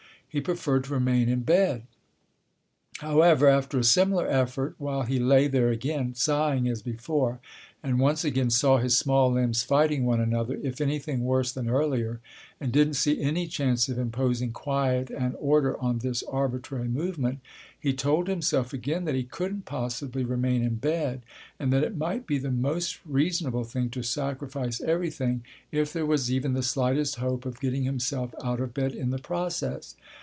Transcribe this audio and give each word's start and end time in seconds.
He 0.33 0.39
preferred 0.39 0.85
to 0.85 0.93
remain 0.93 1.27
in 1.27 1.41
bed. 1.41 1.83
However, 2.99 3.49
after 3.49 3.77
a 3.77 3.83
similar 3.83 4.25
effort, 4.29 4.75
while 4.77 5.01
he 5.03 5.19
lay 5.19 5.49
there 5.49 5.71
again, 5.71 6.13
sighing 6.15 6.69
as 6.69 6.81
before, 6.81 7.41
and 7.83 7.99
once 7.99 8.23
again 8.23 8.49
saw 8.49 8.77
his 8.77 8.97
small 8.97 9.29
limbs 9.29 9.63
fighting 9.63 10.05
one 10.05 10.21
another, 10.21 10.57
if 10.63 10.79
anything 10.79 11.25
worse 11.25 11.51
than 11.51 11.69
earlier, 11.69 12.21
and 12.61 12.71
didn't 12.71 12.93
see 12.93 13.21
any 13.21 13.45
chance 13.45 13.89
of 13.89 13.97
imposing 13.99 14.53
quiet 14.53 15.09
and 15.09 15.35
order 15.37 15.77
on 15.81 15.99
this 15.99 16.23
arbitrary 16.29 16.87
movement, 16.87 17.41
he 17.77 17.91
told 17.91 18.29
himself 18.29 18.71
again 18.71 19.03
that 19.03 19.15
he 19.15 19.23
couldn't 19.23 19.65
possibly 19.65 20.23
remain 20.23 20.63
in 20.63 20.75
bed 20.75 21.23
and 21.59 21.73
that 21.73 21.83
it 21.83 21.97
might 21.97 22.25
be 22.25 22.37
the 22.37 22.51
most 22.51 22.99
reasonable 23.05 23.65
thing 23.65 23.89
to 23.89 24.01
sacrifice 24.01 24.79
everything 24.79 25.43
if 25.73 25.91
there 25.91 26.05
was 26.05 26.31
even 26.31 26.53
the 26.53 26.63
slightest 26.63 27.15
hope 27.17 27.45
of 27.45 27.59
getting 27.59 27.83
himself 27.83 28.33
out 28.41 28.61
of 28.61 28.73
bed 28.73 28.93
in 28.95 29.09
the 29.09 29.19
process. 29.19 29.97